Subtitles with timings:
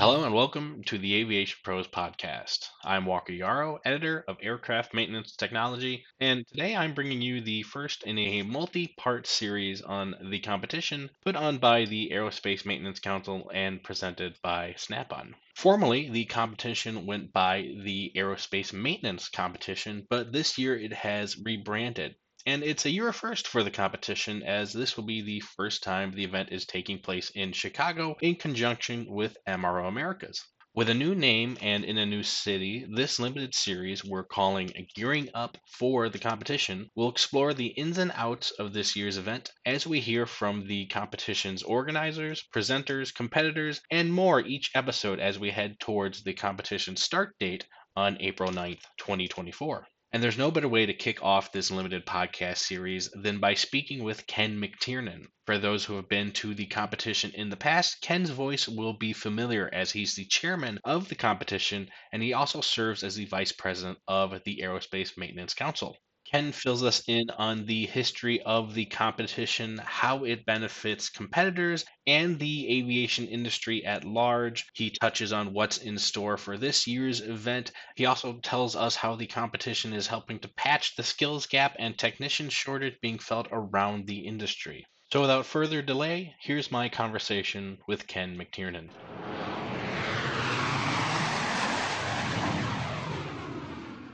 [0.00, 2.70] Hello and welcome to the Aviation Pros podcast.
[2.82, 8.04] I'm Walker Jaroch, editor of Aircraft Maintenance Technology, and today I'm bringing you the first
[8.04, 13.50] in a multi part series on the competition put on by the Aerospace Maintenance Council
[13.52, 15.36] and presented by Snap on.
[15.54, 22.14] Formerly, the competition went by the Aerospace Maintenance Competition, but this year it has rebranded
[22.46, 26.10] and it's a year first for the competition, as this will be the first time
[26.10, 30.44] the event is taking place in Chicago in conjunction with MRO Americas.
[30.72, 35.28] With a new name and in a new city, this limited series we're calling Gearing
[35.34, 39.84] Up for the Competition will explore the ins and outs of this year's event as
[39.84, 45.80] we hear from the competition's organizers, presenters, competitors, and more each episode as we head
[45.80, 49.88] towards the competition start date on April 9th, 2024.
[50.12, 54.02] And there's no better way to kick off this limited podcast series than by speaking
[54.02, 55.26] with Ken MacTiernan.
[55.46, 59.12] For those who have been to the competition in the past, Ken's voice will be
[59.12, 63.52] familiar as he's the chairman of the competition and he also serves as the vice
[63.52, 65.96] president of the Aerospace Maintenance Council.
[66.32, 72.38] Ken fills us in on the history of the competition, how it benefits competitors and
[72.38, 74.64] the aviation industry at large.
[74.74, 77.72] He touches on what's in store for this year's event.
[77.96, 81.98] He also tells us how the competition is helping to patch the skills gap and
[81.98, 84.86] technician shortage being felt around the industry.
[85.12, 88.90] So, without further delay, here's my conversation with Ken MacTiernan.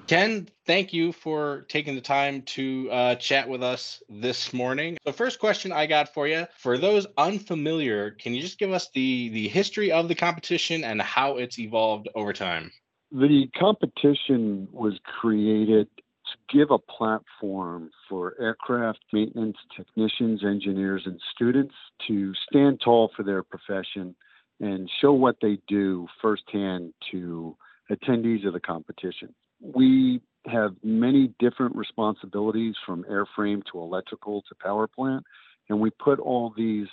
[0.06, 4.96] Ken, thank you for taking the time to uh, chat with us this morning.
[5.04, 8.88] The first question I got for you, for those unfamiliar, can you just give us
[8.94, 12.70] the the history of the competition and how it's evolved over time?
[13.10, 21.74] The competition was created to give a platform for aircraft maintenance technicians, engineers, and students
[22.06, 24.14] to stand tall for their profession
[24.60, 27.56] and show what they do firsthand to
[27.90, 34.86] attendees of the competition we have many different responsibilities from airframe to electrical to power
[34.86, 35.24] plant,
[35.68, 36.86] and we put all these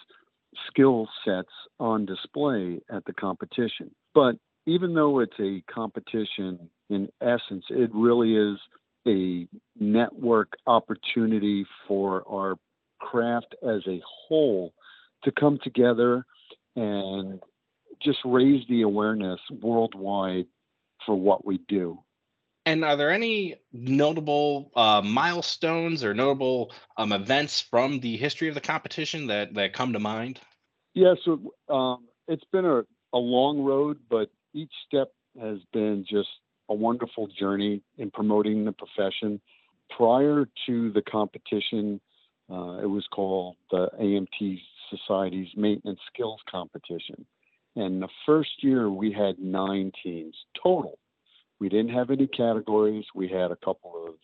[0.68, 3.92] skill sets on display at the competition.
[4.14, 4.36] But
[4.66, 8.58] even though it's a competition in essence, it really is
[9.08, 9.48] a
[9.80, 12.56] network opportunity for our
[13.00, 14.74] craft as a whole
[15.24, 16.26] to come together
[16.76, 17.40] and
[18.02, 20.46] just raise the awareness worldwide
[21.06, 22.00] for what we do.
[22.66, 28.56] And are there any notable uh, milestones or notable um, events from the history of
[28.56, 30.40] the competition that, that come to mind?
[30.94, 36.30] Yeah, so um, it's been a, a long road, but each step has been just
[36.70, 39.42] a wonderful journey in promoting the profession.
[39.98, 42.00] Prior to the competition,
[42.50, 47.26] uh, it was called the AMT Society's Maintenance Skills Competition.
[47.76, 50.98] And the first year, we had nine teams total
[51.64, 53.06] we didn't have any categories.
[53.16, 54.16] We had a couple of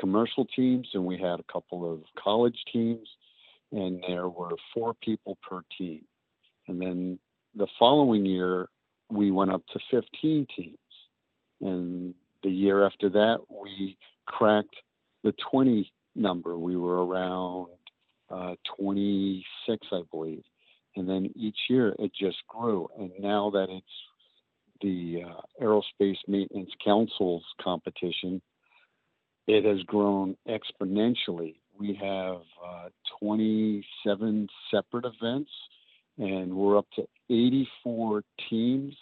[0.00, 3.06] commercial teams and we had a couple of college teams,
[3.70, 6.06] and there were four people per team.
[6.66, 7.18] And then
[7.54, 8.70] the following year,
[9.10, 10.78] we went up to 15 teams.
[11.60, 14.76] And the year after that, we cracked
[15.22, 16.56] the 20 number.
[16.56, 17.66] We were around
[18.30, 20.44] uh, 26, I believe.
[20.96, 22.88] And then each year it just grew.
[22.98, 23.86] And now that it's
[24.80, 28.40] the uh, Aerospace Maintenance Council's competition,
[29.46, 31.56] it has grown exponentially.
[31.78, 32.88] We have uh,
[33.20, 35.50] 27 separate events,
[36.18, 38.94] and we're up to 84 teams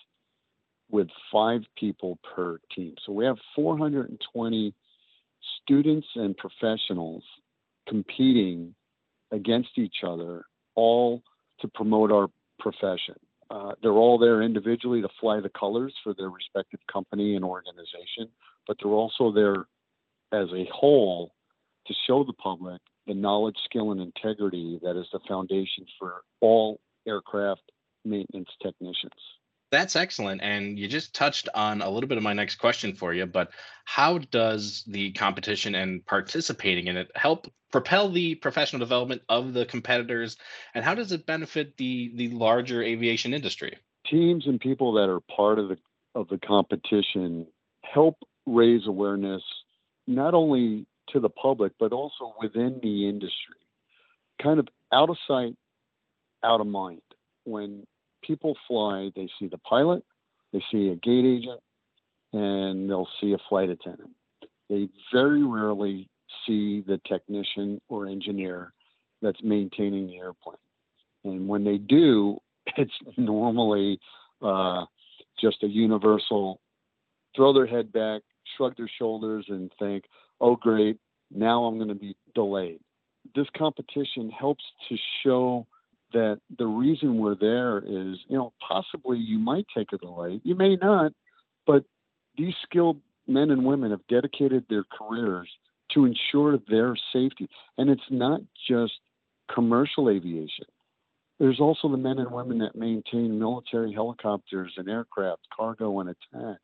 [0.91, 2.95] with five people per team.
[3.05, 4.75] So we have 420
[5.63, 7.25] students and professionals
[7.89, 8.75] competing
[9.31, 10.45] against each other,
[10.75, 11.23] all
[11.61, 13.17] to promote our profession.
[13.53, 18.29] Uh, they're all there individually to fly the colors for their respective company and organization,
[18.67, 19.67] but they're also there
[20.33, 21.35] as a whole
[21.87, 26.81] to show the public the knowledge, skill, and integrity that is the foundation for all
[27.07, 27.63] aircraft
[28.05, 29.11] maintenance technicians.
[29.73, 30.43] That's excellent.
[30.43, 33.53] And you just touched on a little bit of my next question for you, but
[33.87, 39.65] how does the competition and participating in it help propel the professional development of the
[39.65, 40.37] competitors?
[40.75, 43.79] And how does it benefit the, the larger aviation industry?
[44.07, 45.79] Teams and people that are part of the
[46.15, 47.47] of the competition
[47.83, 49.43] help raise awareness
[50.07, 53.57] not only to the public, but also within the industry.
[54.43, 55.57] Kind of out of sight,
[56.45, 57.01] out of mind.
[57.45, 57.87] When
[58.23, 60.05] people fly, they see the pilot,
[60.53, 61.61] they see a gate agent,
[62.33, 64.11] and they'll see a flight attendant.
[64.69, 66.09] They very rarely
[66.47, 68.73] see the technician or engineer
[69.21, 70.57] that's maintaining the airplane.
[71.25, 72.39] And when they do,
[72.77, 74.01] it's normally
[74.41, 74.85] uh,
[75.41, 76.61] just a universal
[77.35, 78.23] throw their head back,
[78.57, 80.05] shrug their shoulders, and think,
[80.41, 80.99] oh, great,
[81.31, 82.81] now I'm going to be delayed.
[83.35, 85.67] This competition helps to show
[86.13, 90.55] that the reason we're there is, you know, possibly you might take a delay, you
[90.55, 91.13] may not,
[91.67, 91.85] but
[92.37, 95.49] these skilled men and women have dedicated their careers
[95.93, 97.49] to ensure their safety.
[97.79, 98.95] And it's not just
[99.53, 100.67] commercial aviation.
[101.39, 106.59] There's also the men and women that maintain military helicopters and aircraft, cargo and attack,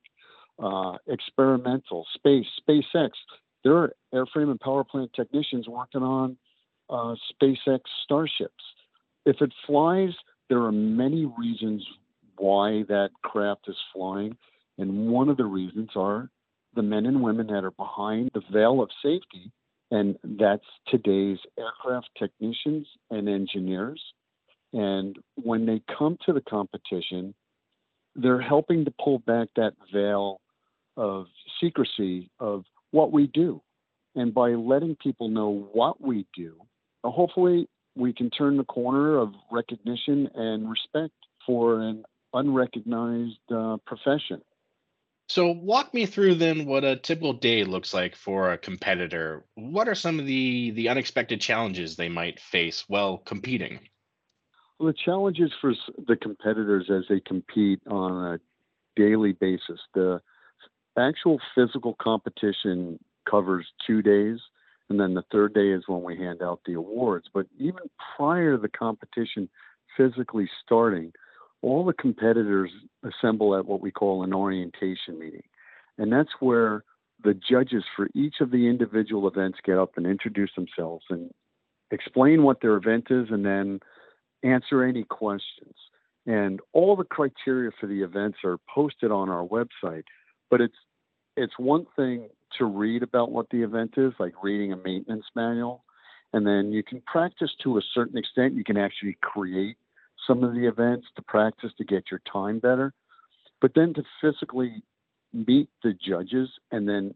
[0.58, 3.10] uh, experimental, space, SpaceX.
[3.64, 6.36] There are airframe and power plant technicians working on
[6.88, 8.64] uh, SpaceX starships.
[9.28, 10.14] If it flies,
[10.48, 11.86] there are many reasons
[12.38, 14.38] why that craft is flying.
[14.78, 16.30] And one of the reasons are
[16.74, 19.52] the men and women that are behind the veil of safety,
[19.90, 24.02] and that's today's aircraft technicians and engineers.
[24.72, 27.34] And when they come to the competition,
[28.16, 30.40] they're helping to pull back that veil
[30.96, 31.26] of
[31.60, 33.60] secrecy of what we do.
[34.14, 36.56] And by letting people know what we do,
[37.04, 41.14] hopefully we can turn the corner of recognition and respect
[41.44, 44.40] for an unrecognized uh, profession.
[45.28, 49.44] So, walk me through then what a typical day looks like for a competitor.
[49.56, 53.80] What are some of the the unexpected challenges they might face while competing?
[54.78, 55.74] Well, the challenges for
[56.06, 58.40] the competitors as they compete on a
[58.96, 60.22] daily basis, the
[60.96, 62.98] actual physical competition
[63.28, 64.38] covers two days,
[64.90, 67.26] and then the third day is when we hand out the awards.
[67.32, 69.48] But even prior to the competition
[69.96, 71.12] physically starting,
[71.62, 72.70] all the competitors
[73.02, 75.42] assemble at what we call an orientation meeting.
[75.98, 76.84] And that's where
[77.22, 81.30] the judges for each of the individual events get up and introduce themselves and
[81.90, 83.80] explain what their event is and then
[84.42, 85.74] answer any questions.
[86.26, 90.04] And all the criteria for the events are posted on our website.
[90.50, 90.76] But it's
[91.36, 95.84] it's one thing to read about what the event is, like reading a maintenance manual,
[96.32, 98.54] and then you can practice to a certain extent.
[98.54, 99.76] You can actually create
[100.26, 102.92] some of the events to practice to get your time better,
[103.60, 104.82] but then to physically
[105.32, 107.14] meet the judges and then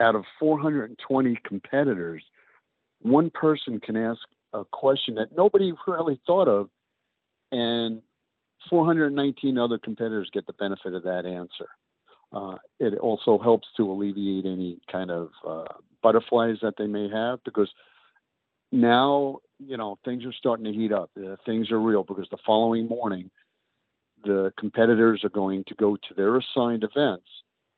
[0.00, 2.22] out of 420 competitors,
[3.00, 4.20] one person can ask
[4.52, 6.68] a question that nobody really thought of,
[7.52, 8.02] and
[8.70, 11.68] 419 other competitors get the benefit of that answer.
[12.32, 15.64] Uh, it also helps to alleviate any kind of uh,
[16.02, 17.70] butterflies that they may have because
[18.70, 21.10] now you know things are starting to heat up.
[21.16, 23.30] Uh, things are real because the following morning,
[24.24, 27.28] the competitors are going to go to their assigned events,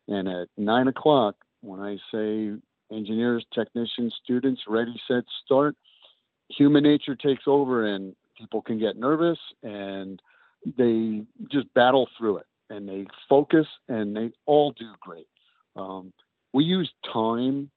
[0.08, 2.50] and at nine o'clock, when I say
[2.90, 5.76] engineers, technicians, students, ready, set, start,
[6.48, 10.20] human nature takes over, and people can get nervous and
[10.76, 15.26] they just battle through it and they focus and they all do great.
[15.76, 16.12] Um,
[16.52, 17.70] we use time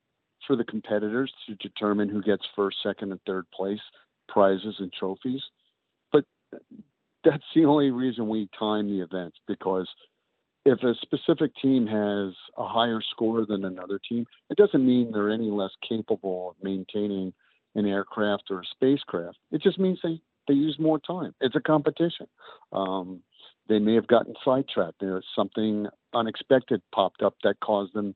[0.47, 3.79] for the competitors to determine who gets first, second, and third place
[4.29, 5.41] prizes and trophies.
[6.11, 6.25] But
[7.23, 9.87] that's the only reason we time the events because
[10.65, 15.29] if a specific team has a higher score than another team, it doesn't mean they're
[15.29, 17.33] any less capable of maintaining
[17.75, 19.37] an aircraft or a spacecraft.
[19.51, 21.33] It just means they, they use more time.
[21.41, 22.27] It's a competition.
[22.71, 23.21] Um,
[23.67, 24.99] they may have gotten sidetracked.
[24.99, 28.15] There's something unexpected popped up that caused them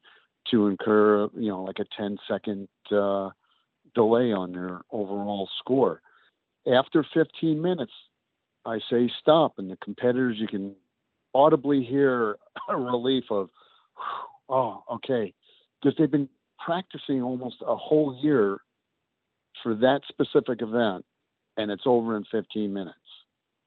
[0.52, 3.30] to incur, you know, like a 10 second uh,
[3.96, 6.02] delay on their overall score.
[6.72, 7.92] After 15 minutes,
[8.66, 10.76] I say stop, and the competitors, you can
[11.34, 12.38] audibly hear
[12.70, 13.50] a relief of,
[14.50, 15.34] oh, okay,
[15.82, 16.30] because they've been
[16.64, 18.60] practicing almost a whole year
[19.64, 21.06] for that specific event,
[21.56, 22.98] and it's over in 15 minutes.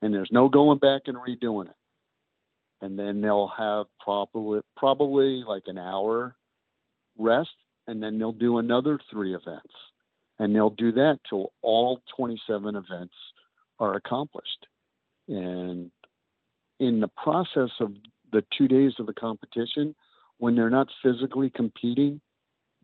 [0.02, 1.76] And there's no going back and redoing it.
[2.80, 6.34] And then they'll have probably probably like an hour
[7.18, 7.50] rest,
[7.86, 9.74] and then they'll do another three events.
[10.38, 13.14] And they'll do that till all 27 events
[13.78, 14.66] are accomplished.
[15.28, 15.90] And
[16.78, 17.92] in the process of
[18.32, 19.94] the two days of the competition,
[20.38, 22.22] when they're not physically competing,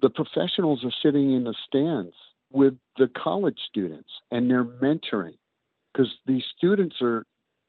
[0.03, 2.15] the professionals are sitting in the stands
[2.53, 5.39] with the college students and they're mentoring
[5.97, 7.25] because these students are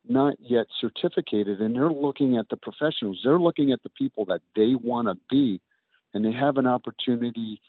[0.07, 3.19] not yet certificated and they're looking at the professionals.
[3.24, 5.62] They're looking at the people that they want to be
[6.13, 7.62] and they have an opportunity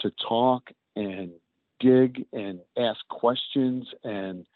[0.00, 1.30] to talk and
[1.80, 4.46] dig and ask questions and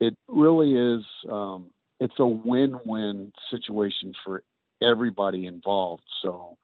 [0.00, 1.66] it really is um,
[2.00, 4.42] it's a win-win situation for
[4.82, 6.58] everybody involved so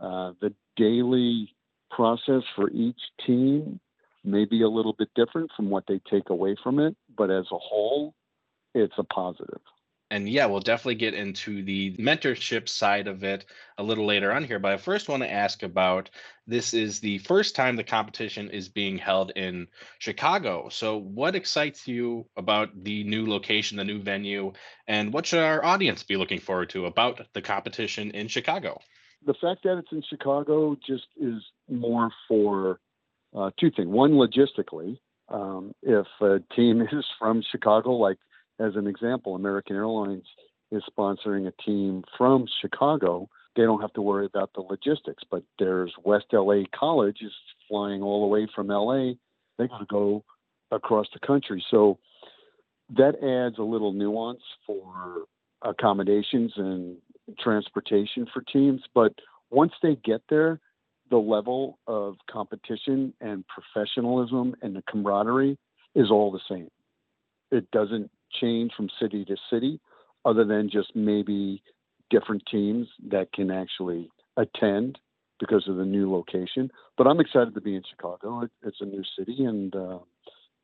[0.00, 1.52] uh, the daily
[1.90, 3.80] process for each team
[4.22, 7.46] may be a little bit different from what they take away from it but as
[7.52, 8.14] a whole
[8.74, 9.60] it's a positive.
[10.10, 13.44] and yeah, we'll definitely get into the mentorship side of it
[13.78, 14.58] a little later on here.
[14.60, 16.10] But I first want to ask about
[16.46, 19.66] this is the first time the competition is being held in
[19.98, 20.68] Chicago.
[20.68, 24.52] So, what excites you about the new location, the new venue,
[24.86, 28.80] and what should our audience be looking forward to about the competition in Chicago?
[29.24, 32.78] The fact that it's in Chicago just is more for
[33.34, 33.88] uh, two things.
[33.88, 38.18] One, logistically, um, if a team is from Chicago, like
[38.58, 40.26] as an example, American Airlines
[40.72, 43.28] is sponsoring a team from Chicago.
[43.54, 47.32] They don't have to worry about the logistics, but there's West LA College is
[47.68, 49.12] flying all the way from LA.
[49.58, 50.24] They got to go
[50.70, 51.64] across the country.
[51.70, 51.98] So
[52.96, 55.24] that adds a little nuance for
[55.62, 56.96] accommodations and
[57.38, 58.82] transportation for teams.
[58.94, 59.14] But
[59.50, 60.60] once they get there,
[61.10, 65.58] the level of competition and professionalism and the camaraderie
[65.94, 66.68] is all the same.
[67.50, 68.10] It doesn't
[68.40, 69.80] change from city to city,
[70.24, 71.62] other than just maybe
[72.10, 74.98] different teams that can actually attend
[75.38, 76.70] because of the new location.
[76.96, 78.42] But I'm excited to be in Chicago.
[78.42, 79.98] It, it's a new city, and uh,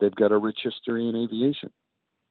[0.00, 1.70] they've got a rich history in aviation.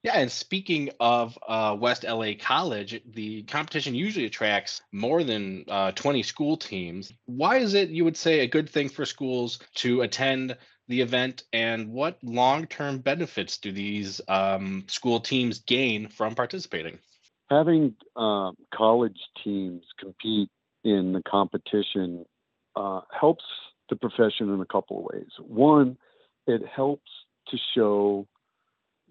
[0.03, 5.91] Yeah, and speaking of uh, West LA College, the competition usually attracts more than uh,
[5.91, 7.13] 20 school teams.
[7.25, 11.43] Why is it, you would say, a good thing for schools to attend the event,
[11.53, 16.97] and what long-term benefits do these um, school teams gain from participating?
[17.51, 20.49] Having uh, college teams compete
[20.83, 22.25] in the competition
[22.75, 23.43] uh, helps
[23.89, 25.29] the profession in a couple of ways.
[25.39, 25.97] One,
[26.47, 27.09] it helps
[27.49, 28.27] to show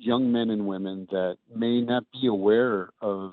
[0.00, 3.32] young men and women that may not be aware of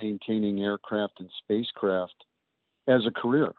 [0.00, 2.14] maintaining aircraft and spacecraft
[2.88, 3.52] as a career,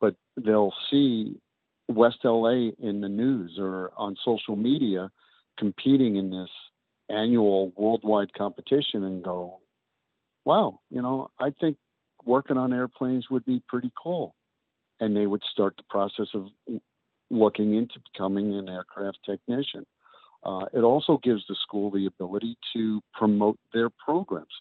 [0.00, 1.40] but they'll see
[1.88, 5.10] West LA in the news or on social media
[5.58, 6.50] competing in this
[7.08, 9.60] annual worldwide competition and go,
[10.44, 11.76] wow, you know, I think
[12.24, 14.34] working on airplanes would be pretty cool.
[14.98, 16.48] And they would start the process of
[17.30, 19.86] looking into becoming an aircraft technician.
[20.42, 24.52] Uh, it also gives the school the ability to promote their programs,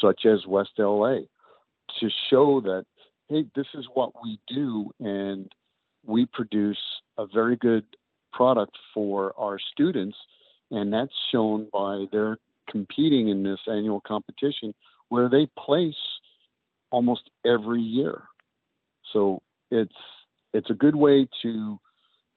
[0.00, 1.18] such as West LA,
[2.00, 2.84] to show that,
[3.28, 5.50] hey, this is what we do, and
[6.04, 6.78] we produce
[7.18, 7.84] a very good
[8.32, 10.16] product for our students,
[10.70, 14.74] and that's shown by their competing in this annual competition
[15.08, 15.94] where they place
[16.90, 18.22] almost every year.
[19.12, 19.94] So it's
[20.52, 21.78] it's a good way to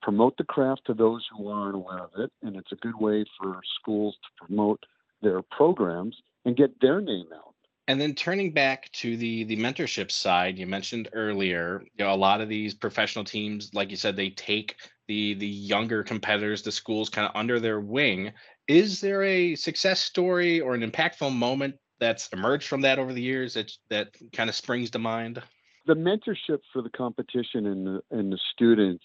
[0.01, 3.25] promote the craft to those who aren't aware of it, and it's a good way
[3.39, 4.83] for schools to promote
[5.21, 6.15] their programs
[6.45, 7.53] and get their name out.
[7.87, 12.15] And then turning back to the the mentorship side, you mentioned earlier, you know, a
[12.15, 14.75] lot of these professional teams, like you said, they take
[15.07, 18.31] the the younger competitors, the schools kind of under their wing.
[18.67, 23.23] Is there a success story or an impactful moment that's emerged from that over the
[23.23, 25.41] years that that kind of springs to mind?
[25.87, 29.03] The mentorship for the competition and the and the students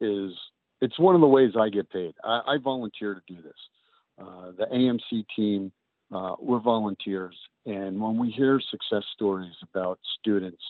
[0.00, 0.32] is
[0.80, 2.14] it's one of the ways I get paid.
[2.24, 3.52] I, I volunteer to do this.
[4.18, 5.72] Uh, the AMC team,
[6.14, 7.36] uh, we're volunteers,
[7.66, 10.62] and when we hear success stories about students,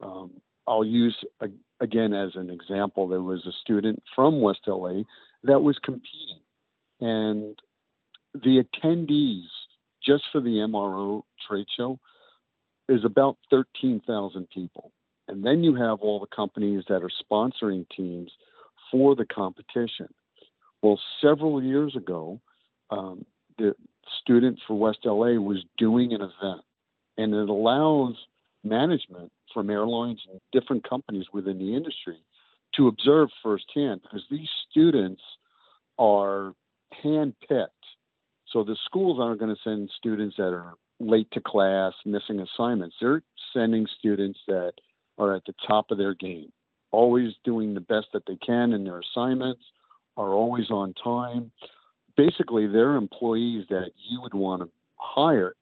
[0.00, 0.30] um,
[0.66, 1.48] I'll use a,
[1.80, 3.08] again as an example.
[3.08, 5.02] There was a student from West LA
[5.44, 6.40] that was competing,
[7.00, 7.58] and
[8.34, 9.48] the attendees
[10.04, 11.98] just for the MRO trade show
[12.88, 14.92] is about 13,000 people.
[15.28, 18.32] And then you have all the companies that are sponsoring teams
[18.90, 20.08] for the competition.
[20.82, 22.40] Well, several years ago,
[22.90, 23.24] um,
[23.58, 23.74] the
[24.20, 26.62] student for West LA was doing an event,
[27.16, 28.14] and it allows
[28.64, 32.18] management from airlines and different companies within the industry
[32.76, 35.22] to observe firsthand because these students
[35.98, 36.52] are
[37.04, 37.68] handpicked.
[38.52, 42.96] So the schools aren't going to send students that are late to class, missing assignments.
[43.00, 44.72] They're sending students that
[45.18, 46.52] are at the top of their game,
[46.90, 49.62] always doing the best that they can in their assignments,
[50.16, 51.50] are always on time.
[52.16, 55.54] Basically they're employees that you would want to hire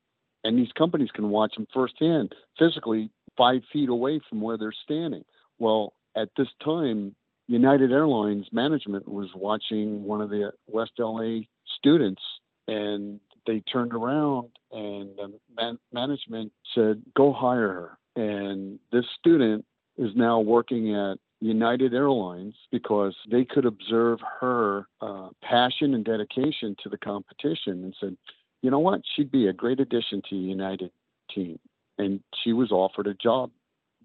[0.46, 5.24] and these companies can watch them firsthand physically five feet away from where they're standing.
[5.58, 7.14] Well at this time
[7.48, 11.40] united airlines management was watching one of the west la
[11.78, 12.22] students
[12.68, 15.10] and they turned around and
[15.56, 17.98] man- management said go hire her.
[18.16, 19.64] And this student
[19.98, 26.76] is now working at United Airlines because they could observe her uh, passion and dedication
[26.82, 28.16] to the competition and said,
[28.62, 30.90] you know what, she'd be a great addition to the United
[31.34, 31.58] team.
[31.98, 33.50] And she was offered a job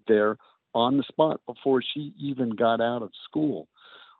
[0.06, 0.36] there
[0.74, 3.68] on the spot before she even got out of school,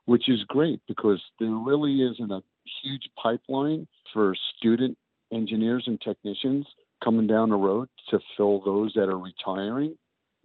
[0.06, 2.42] which is great because there really isn't a
[2.82, 4.96] huge pipeline for student
[5.32, 6.66] engineers and technicians
[7.02, 9.96] coming down the road to fill those that are retiring.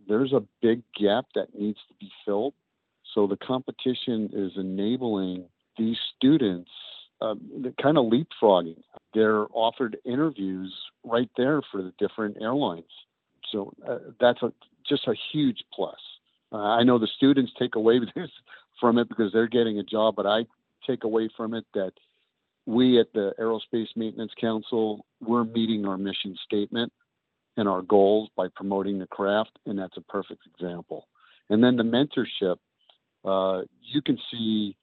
[0.08, 2.54] There's a big gap that needs to be filled.
[3.14, 5.46] So the competition is enabling
[5.78, 6.70] these students
[7.22, 8.82] um, kind of leapfrogging.
[9.14, 10.74] They're offered interviews
[11.04, 12.92] right there for the different airlines.
[13.52, 14.52] So uh, that's a,
[14.88, 15.98] just a huge plus.
[16.52, 18.30] Uh, I know the students take away this
[18.80, 20.46] from it because they're getting a job, but I
[20.86, 21.94] take away from it that
[22.66, 26.92] we at the Aerospace Maintenance Council, we're meeting our mission statement
[27.58, 31.08] and our goals by promoting the craft, and that's a perfect example.
[31.50, 32.58] And then the mentorship,
[33.26, 34.78] uh, you can see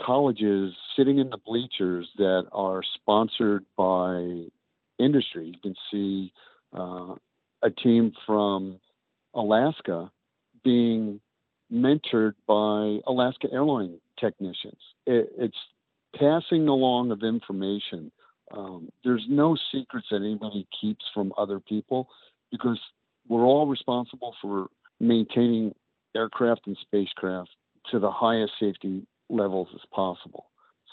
[0.00, 4.44] colleges sitting in the bleachers that are sponsored by
[4.98, 5.46] industry.
[5.54, 6.32] You can see
[6.76, 7.14] uh,
[7.62, 8.80] a team from
[9.34, 10.10] Alaska
[10.64, 11.20] being
[11.72, 14.78] mentored by Alaska airline technicians.
[15.06, 15.56] It, it's
[16.16, 18.10] passing along of information.
[18.50, 22.08] Um, there's no secrets that anybody keeps from other people
[22.50, 22.80] because
[23.28, 24.68] we're all responsible for
[25.00, 25.74] maintaining
[26.16, 27.50] aircraft and spacecraft
[27.90, 30.46] to the highest safety levels as possible.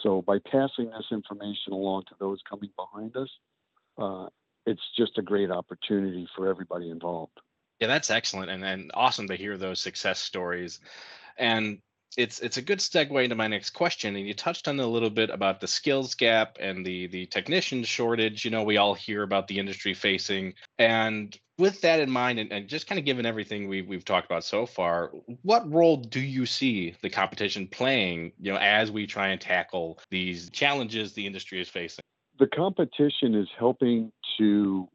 [0.04, 3.30] So by passing this information along to those coming behind us,
[3.98, 4.28] uh,
[4.66, 7.40] it's just a great opportunity for everybody involved.
[7.80, 10.80] Yeah, that's excellent and, and awesome to hear those success stories.
[11.38, 11.80] And
[12.18, 15.10] it's it's a good segue into my next question and you touched on a little
[15.10, 19.24] bit about the skills gap and the the technician shortage you know we all hear
[19.24, 20.54] about the industry facing.
[20.80, 24.26] And with that in mind and, and just kind of given everything we've, we've talked
[24.26, 25.12] about so far
[25.44, 30.00] what role do you see the competition playing you know as we try and tackle
[30.10, 32.04] these challenges the industry is facing?
[32.40, 34.90] The competition is helping to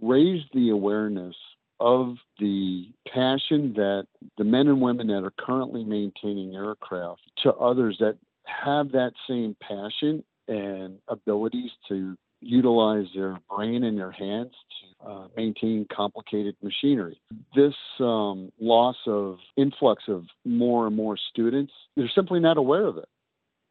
[0.00, 1.34] raise the awareness
[1.80, 4.06] of the passion that
[4.38, 9.56] the men and women that are currently maintaining aircraft to others that have that same
[9.60, 17.20] passion and abilities to utilize their brain and their hands to uh, maintain complicated machinery.
[17.54, 22.98] This um, loss of influx of more and more students, they're simply not aware of
[22.98, 23.08] it.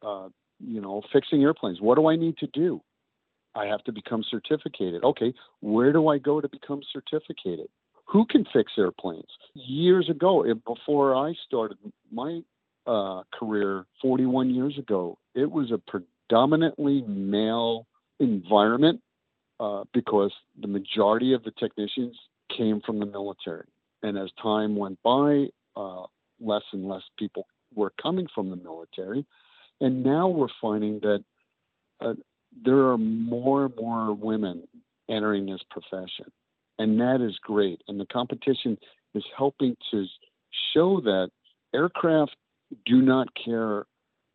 [0.02, 0.28] Uh,
[0.60, 1.80] you know, fixing airplanes.
[1.80, 2.80] What do I need to do?
[3.54, 5.02] I have to become certificated.
[5.02, 7.68] Okay, where do I go to become certificated?
[8.06, 9.26] Who can fix airplanes?
[9.54, 11.78] Years ago, before I started
[12.10, 12.40] my
[12.86, 17.86] uh, career 41 years ago, it was a predominantly male
[18.20, 19.00] environment
[19.58, 22.16] uh, because the majority of the technicians
[22.56, 23.66] came from the military.
[24.02, 26.04] And as time went by, uh,
[26.40, 29.26] less and less people were coming from the military.
[29.80, 31.24] And now we're finding that
[32.00, 32.14] uh,
[32.64, 34.68] there are more and more women
[35.08, 36.30] entering this profession
[36.78, 37.82] and that is great.
[37.88, 38.78] And the competition
[39.14, 40.06] is helping to
[40.74, 41.30] show that
[41.74, 42.36] aircraft
[42.84, 43.86] do not care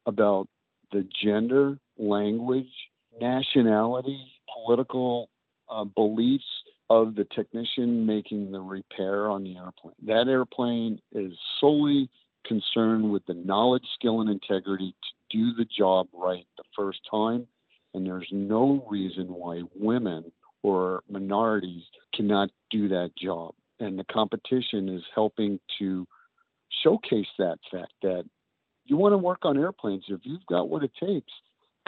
[0.05, 0.47] about
[0.91, 2.71] the gender, language,
[3.19, 4.19] nationality,
[4.65, 5.29] political
[5.69, 6.43] uh, beliefs
[6.89, 9.95] of the technician making the repair on the airplane.
[10.05, 12.09] That airplane is solely
[12.45, 14.93] concerned with the knowledge, skill, and integrity
[15.31, 17.47] to do the job right the first time.
[17.93, 20.31] And there's no reason why women
[20.63, 23.53] or minorities cannot do that job.
[23.79, 26.07] And the competition is helping to
[26.83, 28.25] showcase that fact that
[28.85, 30.05] you want to work on airplanes.
[30.07, 31.31] If you've got what it takes,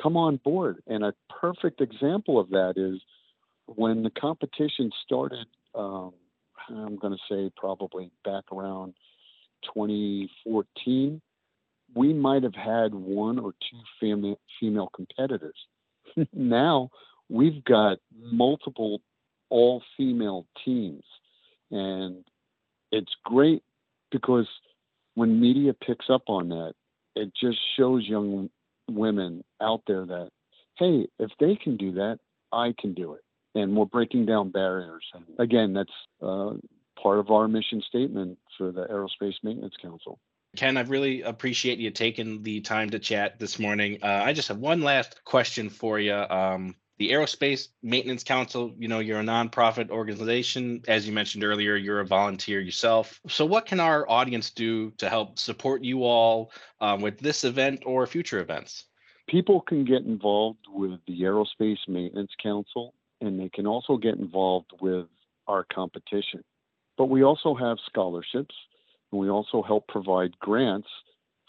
[0.02, 0.82] come on board.
[0.88, 3.02] And a perfect example of that is
[3.66, 6.14] when the competition started, um,
[6.70, 8.94] I'm going to say probably back around
[9.74, 11.22] 2014,
[11.96, 15.58] we might have had one or two female, female competitors.
[16.34, 16.90] now
[17.34, 19.02] we've got multiple
[19.50, 21.04] all female teams.
[21.72, 22.24] And
[22.92, 23.64] it's great
[24.12, 24.48] because
[25.16, 26.74] when media picks up on that,
[27.16, 28.50] it just shows young
[28.90, 30.30] women out there that,
[30.78, 32.20] hey, if they can do that,
[32.52, 33.22] I can do it.
[33.56, 35.06] And we're breaking down barriers.
[35.14, 35.92] And again, that's
[36.22, 36.54] uh,
[37.02, 40.20] part of our mission statement for the Aerospace Maintenance Council.
[40.56, 43.98] Ken, I really appreciate you taking the time to chat this morning.
[44.04, 46.14] Uh, I just have one last question for you.
[46.14, 50.82] Um, the Aerospace Maintenance Council, you know, you're a nonprofit organization.
[50.88, 53.20] As you mentioned earlier, you're a volunteer yourself.
[53.28, 56.52] So, what can our audience do to help support you all
[56.82, 58.86] um, with this event or future events?
[59.28, 64.72] People can get involved with the Aerospace Maintenance Council, and they can also get involved
[64.82, 65.08] with
[65.48, 66.44] our competition.
[66.98, 68.56] But we also have scholarships.
[69.14, 70.88] And we also help provide grants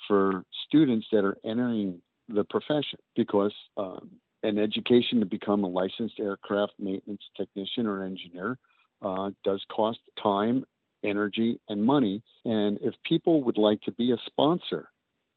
[0.07, 4.11] for students that are entering the profession because um,
[4.44, 8.59] an education to become a licensed aircraft maintenance technician or engineer
[9.02, 10.64] uh, does cost time,
[11.02, 12.22] energy, and money.
[12.44, 14.90] And if people would like to be a sponsor,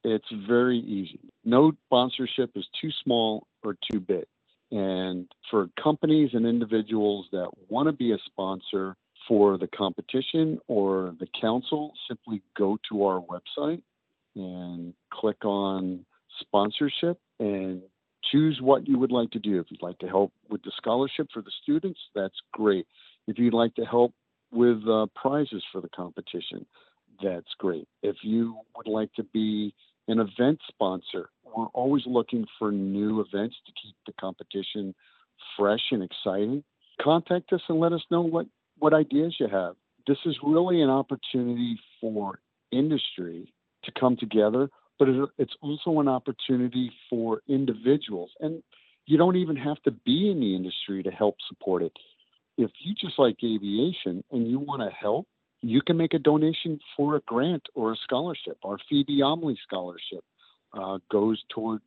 [0.04, 1.20] it's very easy.
[1.46, 4.26] No sponsorship is too small or too big.
[4.72, 11.15] And for companies and individuals that want to be a sponsor for the competition or
[11.20, 13.82] the council, simply go to our website
[14.36, 16.06] and click on
[16.41, 17.82] sponsorship and
[18.32, 19.60] choose what you would like to do.
[19.60, 22.88] If you'd like to help with the scholarship for the students, that's great.
[23.28, 24.13] If you'd like to help
[24.52, 26.66] with uh, prizes for the competition,
[27.22, 27.88] that's great.
[28.02, 29.74] If you would like to be
[30.08, 34.94] an event sponsor, we're always looking for new events to keep the competition
[35.58, 36.63] fresh and exciting.
[37.02, 39.76] Contact us and let us know what, what ideas you have.
[40.08, 42.40] This is really an opportunity for
[42.72, 45.07] industry to come together, but
[45.38, 48.31] it's also an opportunity for individuals.
[48.39, 48.63] And
[49.05, 51.93] you don't even have to be in the industry to help support it.
[52.57, 55.27] If you just like aviation and you want to help,
[55.62, 58.57] you can make a donation for a grant or a scholarship.
[58.63, 60.23] Our Phoebe Omlie Scholarship
[60.73, 61.86] uh, goes towards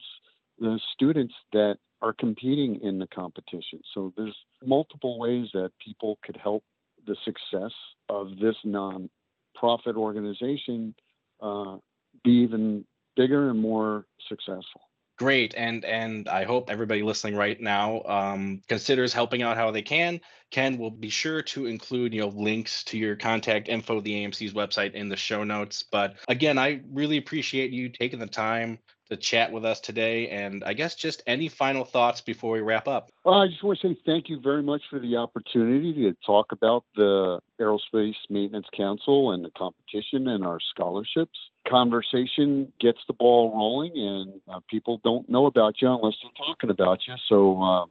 [0.58, 3.80] the students that are competing in the competition.
[3.94, 6.64] So there's multiple ways that people could help
[7.06, 7.72] the success
[8.08, 10.94] of this non-profit organization
[11.40, 11.76] uh,
[12.24, 12.84] be even
[13.16, 14.82] bigger and more successful.
[15.18, 19.82] Great, and and I hope everybody listening right now um, considers helping out how they
[19.82, 20.18] can.
[20.50, 24.54] Ken will be sure to include you know links to your contact info, the AMC's
[24.54, 25.82] website in the show notes.
[25.82, 28.78] But again, I really appreciate you taking the time
[29.10, 30.28] to chat with us today.
[30.28, 33.10] And I guess just any final thoughts before we wrap up?
[33.24, 36.52] Well, I just want to say thank you very much for the opportunity to talk
[36.52, 41.38] about the Aerospace Maintenance Council and the competition and our scholarships.
[41.68, 46.70] Conversation gets the ball rolling, and uh, people don't know about you unless they're talking
[46.70, 47.14] about you.
[47.28, 47.86] So, uh,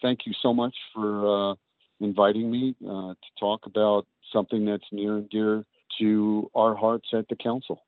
[0.00, 1.54] thank you so much for uh,
[2.00, 5.64] inviting me uh, to talk about something that's near and dear
[5.98, 7.82] to our hearts at the council.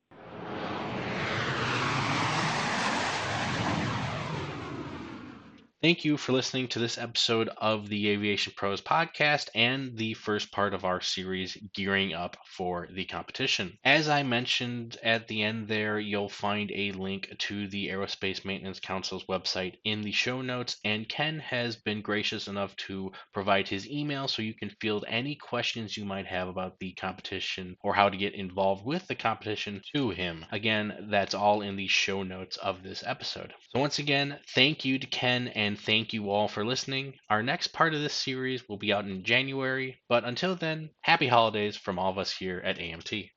[5.82, 10.52] Thank you for listening to this episode of the Aviation Pros podcast and the first
[10.52, 13.78] part of our series, Gearing Up for the Competition.
[13.82, 18.78] As I mentioned at the end there, you'll find a link to the Aerospace Maintenance
[18.78, 23.88] Council's website in the show notes, and Ken has been gracious enough to provide his
[23.88, 28.10] email so you can field any questions you might have about the competition or how
[28.10, 30.44] to get involved with the competition to him.
[30.52, 33.54] Again, that's all in the show notes of this episode.
[33.70, 37.14] So, once again, thank you to Ken and and thank you all for listening.
[37.28, 41.28] Our next part of this series will be out in January, but until then, happy
[41.28, 43.30] holidays from all of us here at AMT.